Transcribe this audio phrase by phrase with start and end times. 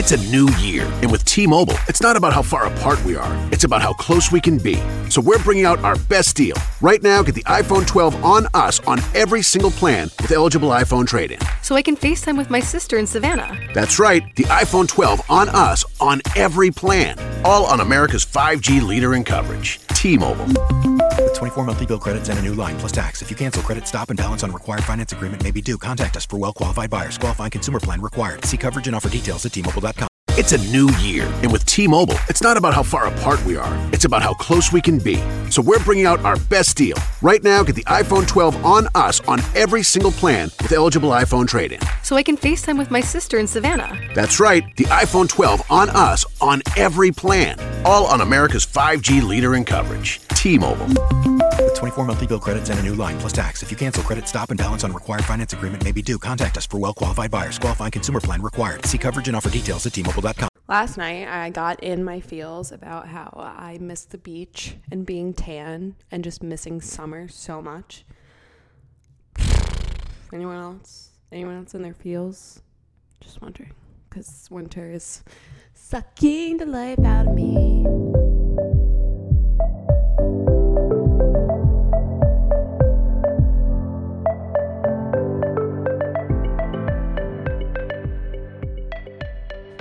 [0.00, 3.16] It's a new year, and with T Mobile, it's not about how far apart we
[3.16, 4.76] are, it's about how close we can be.
[5.10, 6.56] So we're bringing out our best deal.
[6.80, 11.06] Right now, get the iPhone 12 on us on every single plan with eligible iPhone
[11.06, 11.38] trade in.
[11.60, 13.60] So I can FaceTime with my sister in Savannah.
[13.74, 17.18] That's right, the iPhone 12 on us on every plan.
[17.44, 19.86] All on America's 5G leader in coverage.
[19.88, 20.89] T Mobile.
[21.18, 23.22] With 24 monthly bill credits and a new line plus tax.
[23.22, 25.78] If you cancel credit, stop and balance on required finance agreement may be due.
[25.78, 27.18] Contact us for well qualified buyers.
[27.18, 28.44] Qualifying consumer plan required.
[28.44, 30.09] See coverage and offer details at tmobile.com.
[30.40, 33.58] It's a new year, and with T Mobile, it's not about how far apart we
[33.58, 35.16] are, it's about how close we can be.
[35.50, 36.96] So we're bringing out our best deal.
[37.20, 41.46] Right now, get the iPhone 12 on us on every single plan with eligible iPhone
[41.46, 41.80] trade in.
[42.02, 44.00] So I can FaceTime with my sister in Savannah.
[44.14, 47.58] That's right, the iPhone 12 on us on every plan.
[47.84, 50.22] All on America's 5G leader in coverage.
[50.28, 50.86] T Mobile.
[51.62, 53.62] With 24 monthly bill credits and a new line plus tax.
[53.62, 56.18] If you cancel credit, stop and balance on required finance agreement may be due.
[56.18, 57.58] Contact us for well qualified buyers.
[57.58, 58.86] Qualifying consumer plan required.
[58.86, 60.29] See coverage and offer details at tmobile.com.
[60.70, 65.34] Last night, I got in my feels about how I miss the beach and being
[65.34, 68.04] tan and just missing summer so much.
[70.32, 71.10] Anyone else?
[71.32, 72.62] Anyone else in their feels?
[73.20, 73.72] Just wondering.
[74.08, 75.24] Because winter is
[75.74, 77.84] sucking the life out of me.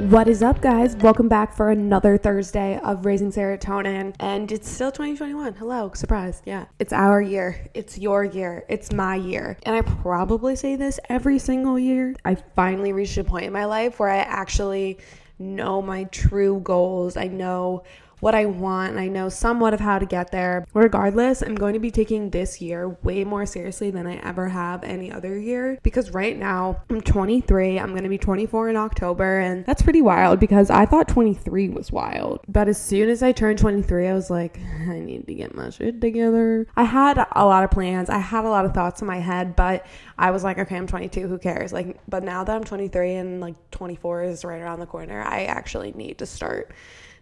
[0.09, 0.95] What is up, guys?
[0.95, 4.15] Welcome back for another Thursday of Raising Serotonin.
[4.19, 5.53] And it's still 2021.
[5.53, 6.41] Hello, surprise.
[6.45, 7.67] Yeah, it's our year.
[7.75, 8.65] It's your year.
[8.69, 9.55] It's my year.
[9.61, 12.15] And I probably say this every single year.
[12.25, 14.97] I finally reached a point in my life where I actually
[15.37, 17.15] know my true goals.
[17.15, 17.83] I know
[18.19, 20.65] what I want and I know somewhat of how to get there.
[20.73, 24.83] Regardless, I'm going to be taking this year way more seriously than I ever have
[24.83, 27.79] any other year because right now I'm 23.
[27.79, 31.69] I'm going to be 24 in October and that's pretty wild because I thought 23
[31.69, 32.41] was wild.
[32.47, 35.69] But as soon as I turned 23, I was like, I need to get my
[35.69, 36.67] shit together.
[36.75, 38.09] I had a lot of plans.
[38.09, 39.85] I had a lot of thoughts in my head, but
[40.17, 41.27] I was like, okay, I'm 22.
[41.27, 41.71] Who cares?
[41.71, 45.45] Like, but now that I'm 23 and like 24 is right around the corner, I
[45.45, 46.71] actually need to start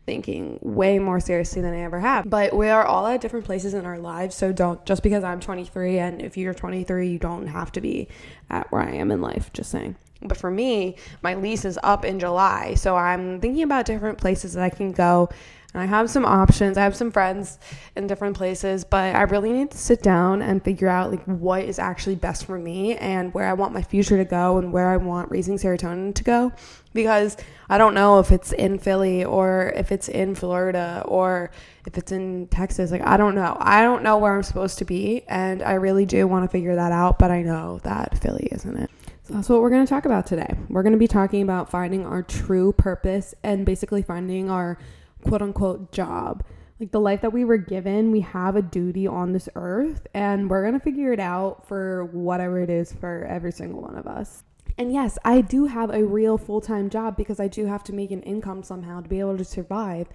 [0.08, 2.28] thinking way more seriously than I ever have.
[2.28, 4.36] But we are all at different places in our lives.
[4.36, 8.08] So don't, just because I'm 23 and if you're 23, you don't have to be
[8.50, 9.52] at where I am in life.
[9.54, 9.98] Just saying.
[10.22, 12.74] But for me, my lease is up in July.
[12.74, 15.30] So I'm thinking about different places that I can go.
[15.78, 16.78] I have some options.
[16.78, 17.60] I have some friends
[17.96, 21.64] in different places, but I really need to sit down and figure out like what
[21.64, 24.90] is actually best for me and where I want my future to go and where
[24.90, 26.52] I want raising serotonin to go
[26.94, 27.38] because
[27.70, 31.52] I don't know if it's in Philly or if it's in Florida or
[31.86, 32.92] if it's in Texas.
[32.92, 33.56] Like, I don't know.
[33.60, 35.24] I don't know where I'm supposed to be.
[35.28, 38.78] And I really do want to figure that out, but I know that Philly isn't
[38.78, 38.90] it.
[39.24, 40.54] So that's what we're going to talk about today.
[40.70, 44.78] We're going to be talking about finding our true purpose and basically finding our
[45.28, 46.44] quote unquote job.
[46.80, 50.50] Like the life that we were given, we have a duty on this earth, and
[50.50, 54.06] we're going to figure it out for whatever it is for every single one of
[54.06, 54.44] us.
[54.78, 57.94] And yes, I do have a real full time job because I do have to
[57.94, 60.08] make an income somehow to be able to survive.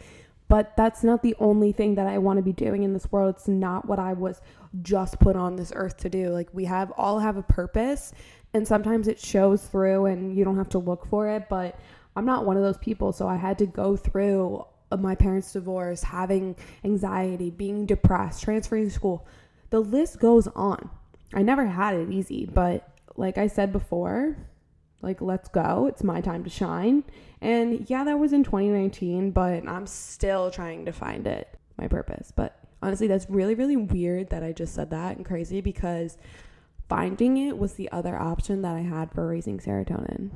[0.46, 3.34] But that's not the only thing that I want to be doing in this world.
[3.36, 4.40] It's not what I was
[4.82, 6.28] just put on this earth to do.
[6.28, 8.12] Like we have all have a purpose
[8.54, 11.78] and sometimes it shows through and you don't have to look for it, but
[12.14, 14.66] I'm not one of those people, so I had to go through
[15.00, 19.26] my parents' divorce, having anxiety, being depressed, transferring school.
[19.70, 20.90] The list goes on.
[21.34, 24.36] I never had it easy, but like I said before,
[25.00, 25.86] like, let's go.
[25.86, 27.04] It's my time to shine.
[27.40, 32.32] And yeah, that was in 2019, but I'm still trying to find it, my purpose.
[32.34, 36.16] But honestly, that's really, really weird that I just said that and crazy because
[36.88, 40.30] finding it was the other option that I had for raising serotonin.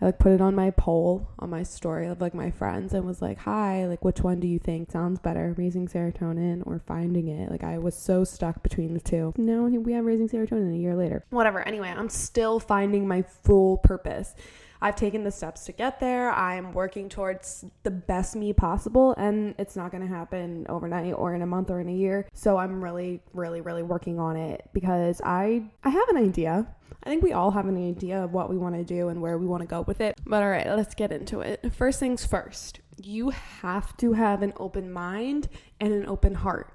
[0.00, 3.04] I like put it on my poll on my story of like my friends and
[3.04, 7.28] was like, "Hi, like which one do you think sounds better, raising serotonin or finding
[7.28, 9.34] it?" Like I was so stuck between the two.
[9.36, 11.24] Now we have raising serotonin a year later.
[11.30, 11.60] Whatever.
[11.66, 14.34] Anyway, I'm still finding my full purpose.
[14.82, 16.30] I've taken the steps to get there.
[16.30, 21.34] I'm working towards the best me possible, and it's not going to happen overnight or
[21.34, 22.28] in a month or in a year.
[22.32, 26.66] So I'm really, really, really working on it because I I have an idea.
[27.02, 29.38] I think we all have an idea of what we want to do and where
[29.38, 30.20] we want to go with it.
[30.26, 31.72] But all right, let's get into it.
[31.72, 35.48] First things first, you have to have an open mind
[35.78, 36.74] and an open heart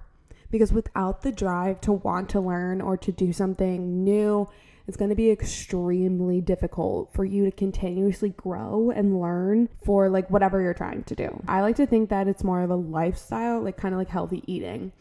[0.49, 4.47] because without the drive to want to learn or to do something new,
[4.87, 10.29] it's going to be extremely difficult for you to continuously grow and learn for like
[10.29, 11.41] whatever you're trying to do.
[11.47, 14.43] I like to think that it's more of a lifestyle, like kind of like healthy
[14.45, 14.91] eating.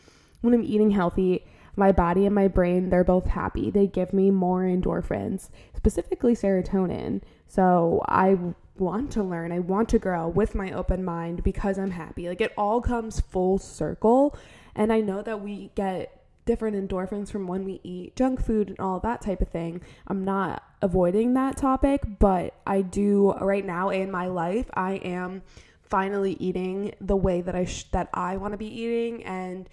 [0.41, 1.45] When I'm eating healthy,
[1.77, 3.71] my body and my brain, they're both happy.
[3.71, 7.23] They give me more endorphins, specifically serotonin.
[7.49, 8.39] So I
[8.79, 9.53] want to learn.
[9.53, 12.29] I want to grow with my open mind because I'm happy.
[12.29, 14.37] Like it all comes full circle.
[14.75, 18.79] And I know that we get different endorphins from when we eat junk food and
[18.81, 19.81] all that type of thing.
[20.07, 25.43] I'm not avoiding that topic, but I do right now in my life, I am
[25.83, 29.69] finally eating the way that I sh- that I want to be eating and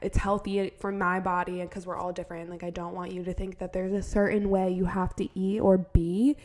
[0.00, 2.50] it's healthy for my body and cuz we're all different.
[2.50, 5.28] Like I don't want you to think that there's a certain way you have to
[5.38, 6.36] eat or be.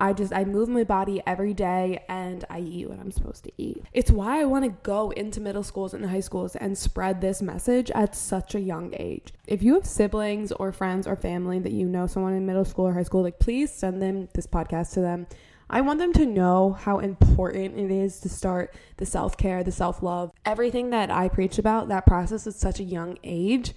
[0.00, 3.52] I just I move my body every day and I eat what I'm supposed to
[3.58, 3.84] eat.
[3.92, 7.42] It's why I want to go into middle schools and high schools and spread this
[7.42, 9.32] message at such a young age.
[9.46, 12.86] If you have siblings or friends or family that you know someone in middle school
[12.86, 15.26] or high school, like please send them this podcast to them.
[15.68, 19.70] I want them to know how important it is to start the self care, the
[19.70, 23.74] self love, everything that I preach about, that process at such a young age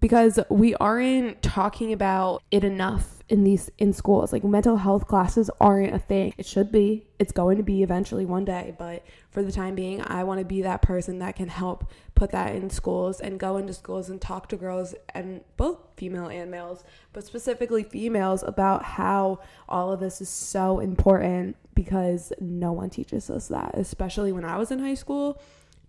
[0.00, 4.32] because we aren't talking about it enough in these in schools.
[4.32, 6.34] Like mental health classes aren't a thing.
[6.38, 7.06] It should be.
[7.18, 10.44] It's going to be eventually one day but for the time being i want to
[10.44, 14.20] be that person that can help put that in schools and go into schools and
[14.20, 20.00] talk to girls and both female and males but specifically females about how all of
[20.00, 24.78] this is so important because no one teaches us that especially when i was in
[24.78, 25.40] high school.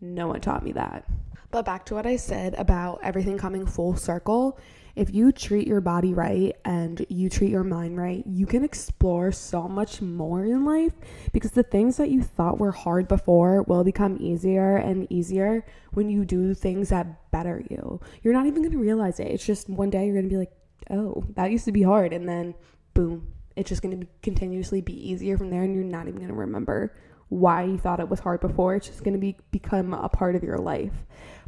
[0.01, 1.05] No one taught me that.
[1.51, 4.59] But back to what I said about everything coming full circle.
[4.99, 9.31] If you treat your body right and you treat your mind right, you can explore
[9.31, 10.91] so much more in life
[11.31, 16.09] because the things that you thought were hard before will become easier and easier when
[16.09, 18.01] you do things that better you.
[18.23, 19.27] You're not even going to realize it.
[19.27, 20.51] It's just one day you're going to be like,
[20.89, 22.11] oh, that used to be hard.
[22.11, 22.53] And then
[22.93, 23.25] boom,
[23.55, 26.35] it's just going to continuously be easier from there and you're not even going to
[26.35, 26.93] remember
[27.29, 28.75] why you thought it was hard before.
[28.75, 31.05] It's just going to be become a part of your life.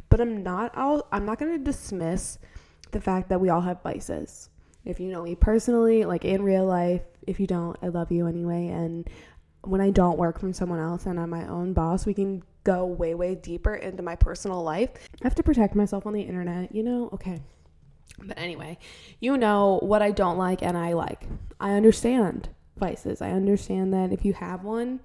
[0.08, 2.38] But I'm not I'll, I'm not going to dismiss
[2.92, 4.48] the fact that we all have vices.
[4.84, 8.26] If you know me personally, like in real life, if you don't, I love you
[8.26, 9.08] anyway and
[9.64, 12.84] when I don't work from someone else and I'm my own boss, we can go
[12.84, 14.90] way way deeper into my personal life.
[15.22, 17.10] I have to protect myself on the internet, you know?
[17.12, 17.40] Okay.
[18.18, 18.78] But anyway,
[19.20, 21.26] you know what I don't like and I like.
[21.58, 23.22] I understand vices.
[23.22, 25.00] I understand that if you have one,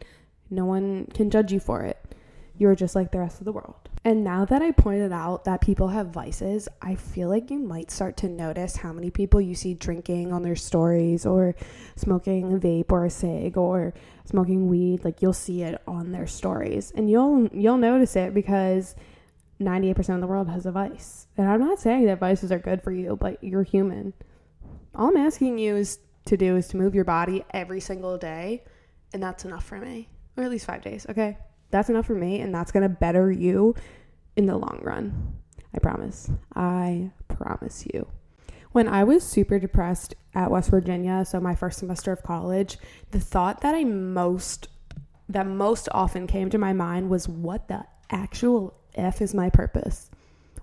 [0.49, 1.97] no one can judge you for it.
[2.57, 3.86] You're just like the rest of the world.
[4.07, 7.91] And now that I pointed out that people have vices, I feel like you might
[7.91, 11.55] start to notice how many people you see drinking on their stories or
[11.97, 13.93] smoking a vape or a cig or
[14.23, 15.03] smoking weed.
[15.03, 16.93] Like you'll see it on their stories.
[16.95, 18.95] And you'll you'll notice it because
[19.59, 21.27] 98% of the world has a vice.
[21.35, 24.13] And I'm not saying that vices are good for you, but you're human.
[24.95, 28.63] All I'm asking you is to do is to move your body every single day,
[29.11, 30.07] and that's enough for me.
[30.37, 31.37] Or at least 5 days, okay?
[31.71, 33.75] That's enough for me, and that's gonna better you
[34.35, 35.35] in the long run.
[35.73, 36.29] I promise.
[36.55, 38.07] I promise you.
[38.71, 42.77] When I was super depressed at West Virginia, so my first semester of college,
[43.11, 44.67] the thought that I most
[45.29, 50.09] that most often came to my mind was what the actual F is my purpose?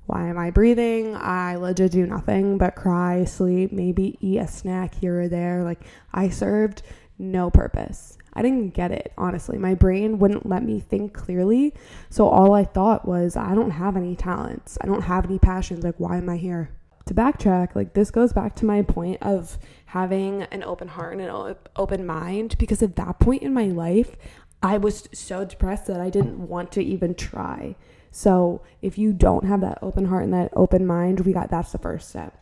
[0.07, 1.17] Why am I breathing?
[1.17, 5.65] I legit do nothing but cry, sleep, maybe eat a snack here or there.
[5.65, 5.81] Like
[6.13, 6.83] I served
[7.19, 8.19] no purpose.
[8.37, 9.59] I didn't get it, honestly.
[9.59, 11.75] My brain wouldn't let me think clearly.
[12.11, 14.77] So all I thought was, I don't have any talents.
[14.81, 15.85] I don't have any passions.
[15.85, 16.71] Like, why am I here?
[17.07, 21.23] To backtrack, like, this goes back to my point of having an open heart and
[21.23, 24.17] an open mind because at that point in my life,
[24.63, 27.77] I was so depressed that I didn't want to even try.
[28.11, 31.73] So if you don't have that open heart and that open mind, we got that's
[31.73, 32.41] the first step.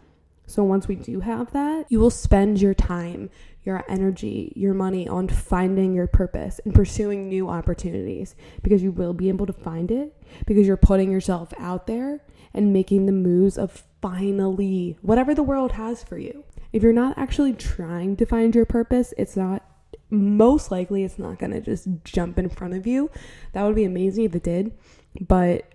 [0.52, 3.30] So once we do have that, you will spend your time
[3.64, 9.14] your energy, your money on finding your purpose and pursuing new opportunities because you will
[9.14, 12.20] be able to find it because you're putting yourself out there
[12.52, 16.44] and making the moves of finally whatever the world has for you.
[16.70, 19.64] If you're not actually trying to find your purpose, it's not
[20.10, 23.10] most likely it's not going to just jump in front of you.
[23.54, 24.72] That would be amazing if it did,
[25.18, 25.71] but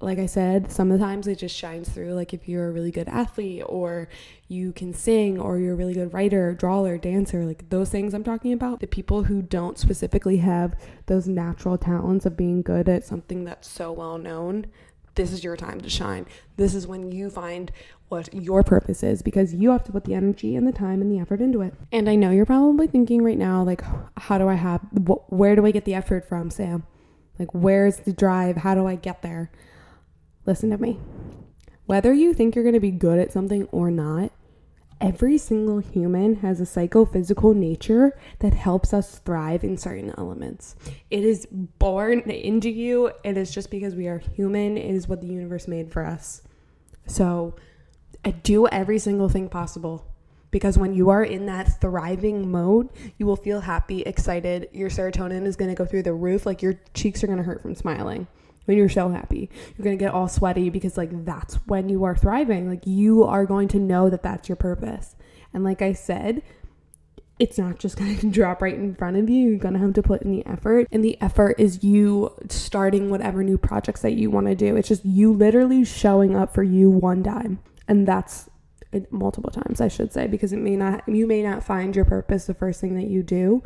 [0.00, 2.14] like I said, sometimes it just shines through.
[2.14, 4.08] Like if you're a really good athlete or
[4.46, 8.22] you can sing or you're a really good writer, drawer, dancer, like those things I'm
[8.22, 8.80] talking about.
[8.80, 10.76] The people who don't specifically have
[11.06, 14.66] those natural talents of being good at something that's so well known,
[15.16, 16.26] this is your time to shine.
[16.56, 17.72] This is when you find
[18.08, 21.10] what your purpose is because you have to put the energy and the time and
[21.10, 21.74] the effort into it.
[21.90, 23.82] And I know you're probably thinking right now, like,
[24.16, 26.84] how do I have, wh- where do I get the effort from, Sam?
[27.38, 28.58] Like, where's the drive?
[28.58, 29.50] How do I get there?
[30.48, 30.98] Listen to me.
[31.84, 34.32] Whether you think you're going to be good at something or not,
[34.98, 40.74] every single human has a psychophysical nature that helps us thrive in certain elements.
[41.10, 43.12] It is born into you.
[43.24, 44.78] It is just because we are human.
[44.78, 46.40] It is what the universe made for us.
[47.06, 47.54] So,
[48.24, 50.06] I do every single thing possible
[50.50, 52.88] because when you are in that thriving mode,
[53.18, 54.70] you will feel happy, excited.
[54.72, 56.46] Your serotonin is going to go through the roof.
[56.46, 58.26] Like your cheeks are going to hurt from smiling
[58.68, 59.48] when you're so happy.
[59.76, 62.68] You're going to get all sweaty because, like, that's when you are thriving.
[62.68, 65.16] Like, you are going to know that that's your purpose.
[65.54, 66.42] And, like I said,
[67.38, 69.48] it's not just going to drop right in front of you.
[69.48, 70.86] You're going to have to put in the effort.
[70.92, 74.76] And the effort is you starting whatever new projects that you want to do.
[74.76, 77.60] It's just you literally showing up for you one time.
[77.88, 78.50] And that's
[79.10, 82.44] multiple times, I should say, because it may not, you may not find your purpose
[82.44, 83.62] the first thing that you do,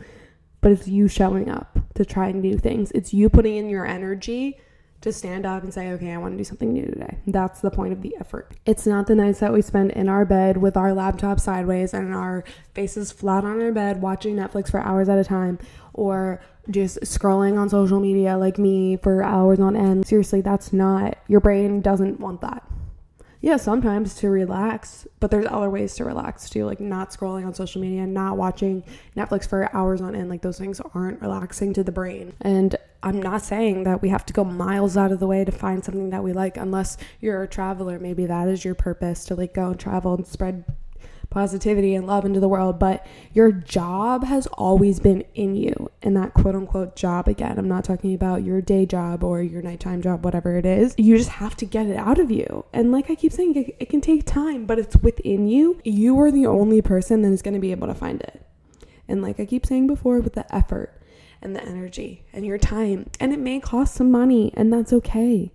[0.61, 2.93] but it's you showing up to try new things.
[2.93, 4.61] It's you putting in your energy
[5.03, 7.19] to stand up and say, okay, I want to do something new today.
[7.27, 8.53] That's the point of the effort.
[8.67, 12.15] It's not the nights that we spend in our bed with our laptop sideways and
[12.15, 12.45] our
[12.75, 15.59] faces flat on our bed watching Netflix for hours at a time
[15.93, 16.41] or
[16.71, 20.07] just scrolling on social media like me for hours on end.
[20.07, 22.63] Seriously, that's not, your brain doesn't want that
[23.43, 27.53] yeah, sometimes to relax, but there's other ways to relax too, like not scrolling on
[27.53, 28.85] social media, not watching
[29.17, 30.29] Netflix for hours on end.
[30.31, 32.35] Like those things aren't relaxing to the brain.
[32.41, 35.51] And I'm not saying that we have to go miles out of the way to
[35.51, 37.99] find something that we like, unless you're a traveler.
[37.99, 40.65] Maybe that is your purpose to like go and travel and spread
[41.33, 45.91] positivity and love into the world, but your job has always been in you.
[46.03, 49.63] And that quote unquote job, again, I'm not talking about your day job or your
[49.63, 50.95] nighttime job, whatever it is.
[50.99, 52.65] You just have to get it out of you.
[52.73, 55.81] And like I keep saying, it, it can take time, but it's within you.
[55.85, 58.45] You are the only person that is going to be able to find it.
[59.09, 61.01] And like I keep saying before, with the effort
[61.41, 65.53] and the energy and your time, and it may cost some money, and that's okay.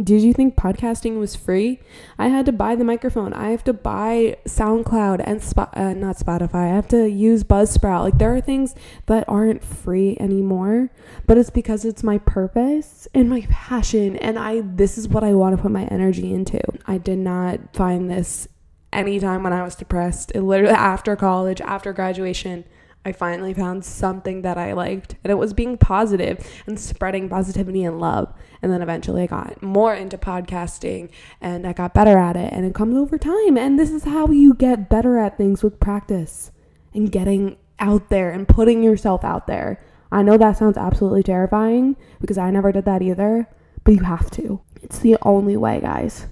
[0.00, 1.80] Did you think podcasting was free?
[2.18, 3.32] I had to buy the microphone.
[3.32, 6.70] I have to buy SoundCloud and uh, not Spotify.
[6.70, 8.04] I have to use Buzzsprout.
[8.04, 8.76] Like there are things
[9.06, 10.90] that aren't free anymore,
[11.26, 15.34] but it's because it's my purpose and my passion and I this is what I
[15.34, 16.60] want to put my energy into.
[16.86, 18.46] I did not find this
[18.92, 20.30] anytime when I was depressed.
[20.32, 22.64] It literally after college, after graduation,
[23.08, 27.82] I finally found something that I liked, and it was being positive and spreading positivity
[27.82, 28.34] and love.
[28.60, 31.08] And then eventually I got more into podcasting
[31.40, 33.56] and I got better at it, and it comes over time.
[33.56, 36.52] And this is how you get better at things with practice
[36.92, 39.82] and getting out there and putting yourself out there.
[40.12, 43.48] I know that sounds absolutely terrifying because I never did that either,
[43.84, 44.60] but you have to.
[44.82, 46.26] It's the only way, guys.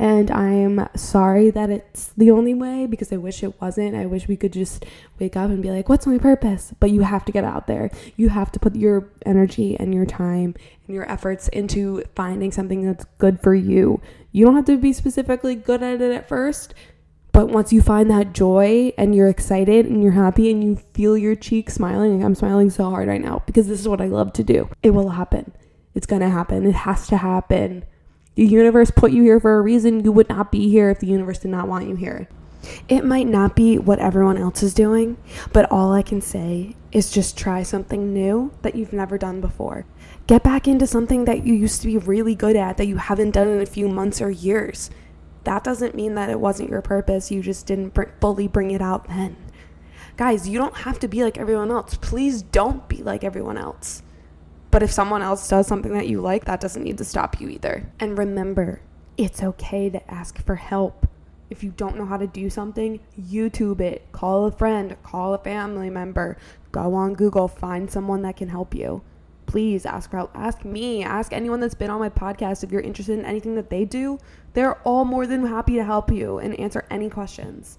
[0.00, 3.94] And I'm sorry that it's the only way because I wish it wasn't.
[3.94, 4.86] I wish we could just
[5.18, 6.72] wake up and be like, what's my purpose?
[6.80, 7.90] But you have to get out there.
[8.16, 10.54] You have to put your energy and your time
[10.86, 14.00] and your efforts into finding something that's good for you.
[14.32, 16.72] You don't have to be specifically good at it at first.
[17.32, 21.18] But once you find that joy and you're excited and you're happy and you feel
[21.18, 24.32] your cheeks smiling, I'm smiling so hard right now because this is what I love
[24.32, 24.70] to do.
[24.82, 25.52] It will happen.
[25.94, 26.64] It's going to happen.
[26.64, 27.84] It has to happen.
[28.40, 30.02] The universe put you here for a reason.
[30.02, 32.26] You would not be here if the universe did not want you here.
[32.88, 35.18] It might not be what everyone else is doing,
[35.52, 39.84] but all I can say is just try something new that you've never done before.
[40.26, 43.32] Get back into something that you used to be really good at that you haven't
[43.32, 44.88] done in a few months or years.
[45.44, 48.80] That doesn't mean that it wasn't your purpose, you just didn't br- fully bring it
[48.80, 49.36] out then.
[50.16, 51.98] Guys, you don't have to be like everyone else.
[52.00, 54.02] Please don't be like everyone else.
[54.70, 57.48] But if someone else does something that you like, that doesn't need to stop you
[57.48, 57.90] either.
[57.98, 58.80] And remember,
[59.16, 61.06] it's okay to ask for help.
[61.50, 65.38] If you don't know how to do something, YouTube it, call a friend, call a
[65.38, 66.36] family member,
[66.70, 69.02] go on Google, find someone that can help you.
[69.46, 70.30] Please ask for help.
[70.36, 73.68] Ask me, ask anyone that's been on my podcast if you're interested in anything that
[73.68, 74.20] they do.
[74.52, 77.78] They're all more than happy to help you and answer any questions.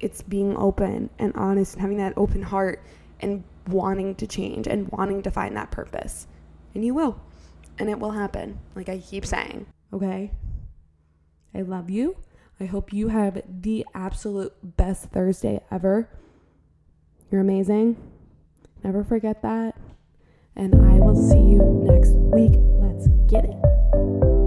[0.00, 2.82] It's being open and honest and having that open heart
[3.20, 6.26] and wanting to change and wanting to find that purpose.
[6.74, 7.20] And you will.
[7.78, 9.66] And it will happen, like I keep saying.
[9.92, 10.32] Okay?
[11.54, 12.16] I love you.
[12.60, 16.08] I hope you have the absolute best Thursday ever.
[17.30, 17.96] You're amazing.
[18.84, 19.76] Never forget that.
[20.54, 22.52] And I will see you next week.
[22.80, 24.43] Let's get it.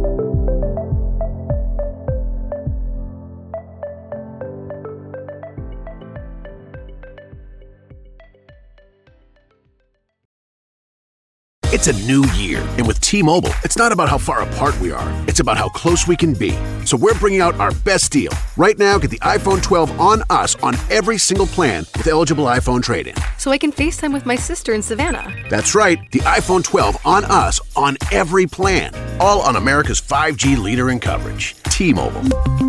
[11.87, 14.91] It's a new year, and with T Mobile, it's not about how far apart we
[14.91, 16.51] are, it's about how close we can be.
[16.85, 18.33] So we're bringing out our best deal.
[18.57, 22.83] Right now, get the iPhone 12 on us on every single plan with eligible iPhone
[22.83, 23.15] trade in.
[23.37, 25.33] So I can FaceTime with my sister in Savannah.
[25.49, 28.93] That's right, the iPhone 12 on us on every plan.
[29.21, 31.55] All on America's 5G leader in coverage.
[31.69, 32.66] T Mobile.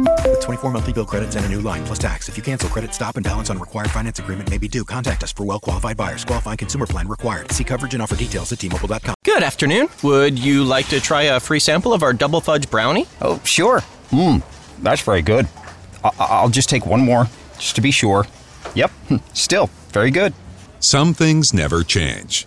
[0.48, 2.28] With 24 monthly bill credits and a new line plus tax.
[2.30, 4.82] If you cancel credit, stop and balance on required finance agreement may be due.
[4.84, 6.24] Contact us for well qualified buyers.
[6.24, 7.52] Qualifying consumer plan required.
[7.52, 9.14] See coverage and offer details at tmobile.com.
[9.26, 9.88] Good afternoon.
[10.02, 13.06] Would you like to try a free sample of our double fudge brownie?
[13.20, 13.80] Oh, sure.
[14.10, 14.42] Mmm,
[14.82, 15.46] that's very good.
[16.02, 17.26] I- I'll just take one more.
[17.58, 18.26] just to be sure.
[18.74, 18.90] Yep,
[19.34, 20.32] still very good.
[20.80, 22.46] Some things never change,